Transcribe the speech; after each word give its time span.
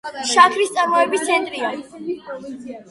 შაქრის 0.29 0.71
წარმოების 0.77 1.27
ცენტრია. 1.29 1.73